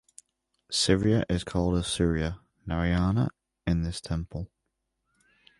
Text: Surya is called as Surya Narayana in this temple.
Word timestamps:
Surya 0.71 1.25
is 1.29 1.43
called 1.43 1.77
as 1.77 1.85
Surya 1.85 2.39
Narayana 2.65 3.29
in 3.67 3.83
this 3.83 4.01
temple. 4.01 4.49